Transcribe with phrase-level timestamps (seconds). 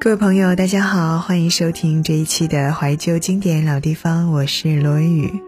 [0.00, 5.42] 各位朋友，大家好，欢迎收听这一期的怀旧经典老地方，我是罗文宇。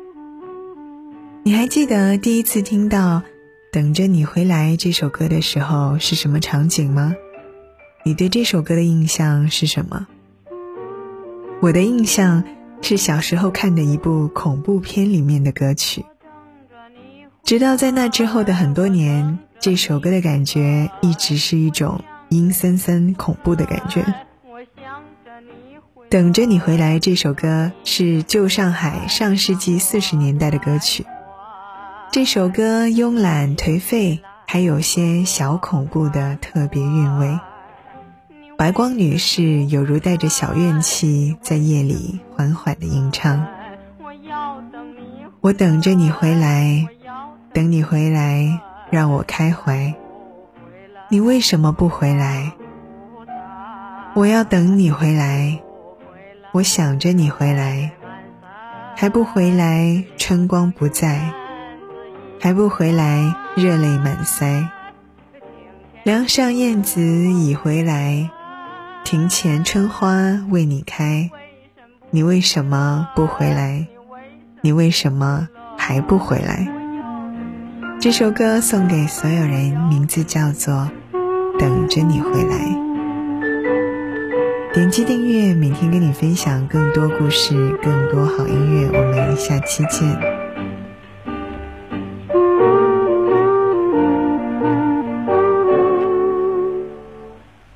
[1.44, 3.18] 你还记得第一次听到
[3.70, 7.14] 《等着你回来》这首歌的时候是什么场景吗？
[8.04, 10.08] 你对这首歌的印象是什么？
[11.62, 12.42] 我的印象
[12.82, 16.04] 是小时候看的一部恐怖片里面的歌曲，
[17.44, 24.04] 直到在那之后的很多年，这首歌的感觉一直是一种阴森森、恐怖的感觉。
[26.10, 31.06] 等着你回来这首歌是旧上海上世纪四十年代的歌曲。
[32.10, 37.38] 这首歌慵懒颓废，还有些小恐怖的特别韵味。
[38.58, 43.46] 白光女士有如带着小怨气，在夜里缓缓的吟唱。
[45.40, 46.88] 我等着你回来，
[47.52, 49.94] 等你回来，让我开怀。
[51.08, 52.52] 你为什么不回来？
[54.14, 55.60] 我要等你回来。
[56.52, 57.92] 我想着你回来，
[58.96, 61.30] 还不回来，春光不在；
[62.40, 64.66] 还不回来，热泪满腮。
[66.02, 68.30] 梁上燕子已回来，
[69.04, 70.16] 庭前春花
[70.50, 71.30] 为你开。
[72.10, 73.86] 你为什么不回来？
[74.60, 76.66] 你为什么还不回来？
[78.00, 80.90] 这首歌送给所有人，名字叫做
[81.60, 82.56] 《等着你回来》。
[84.72, 88.88] 点击订阅，每天跟你分享更多故事，更多好音乐。
[88.96, 90.08] 我们下期见。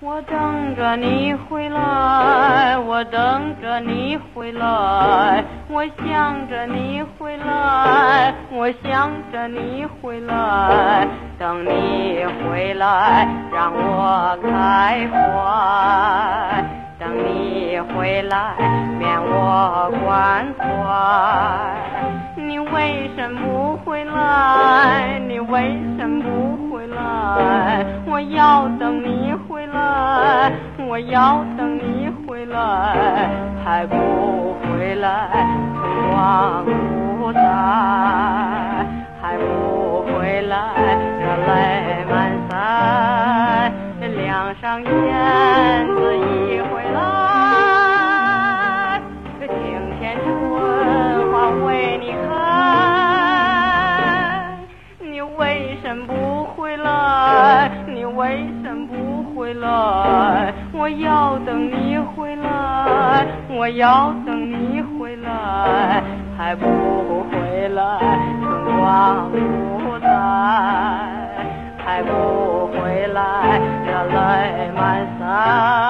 [0.01, 11.09] 我等着你回来，我等着你回来，我想着你回来，我想着你回来，
[11.39, 16.34] 等你回来，让我开怀。
[18.05, 18.55] 回来，
[18.99, 20.63] 免我关怀。
[22.37, 25.19] 你为什么不回来？
[25.27, 27.83] 你为什么不回来？
[28.07, 30.53] 我要等你回来，
[30.87, 33.31] 我要等你回来，
[33.65, 35.31] 还不回来，
[35.81, 37.41] 春光不再，
[39.23, 40.59] 还不回来，
[41.23, 42.53] 热泪满腮，
[44.15, 46.84] 梁上燕子一回。
[63.65, 66.03] 我要等你回来，
[66.37, 66.67] 还不
[67.31, 67.99] 回来，
[68.43, 70.07] 春光不再，
[71.83, 75.84] 还不回来，热泪满腮。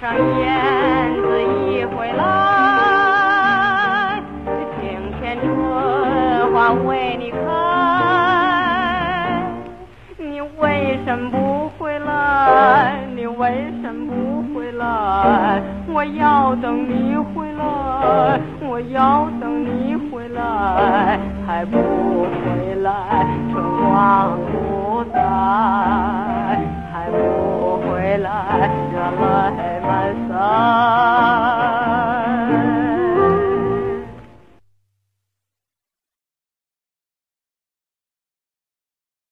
[0.00, 2.22] 上燕子一回来，
[4.80, 4.80] 庭
[5.20, 5.50] 前春
[6.52, 7.36] 花为你开，
[10.16, 12.96] 你为什么不回来？
[13.14, 15.62] 你为什么不回来？
[15.88, 23.26] 我要等你回来，我要等你回来，还不回来。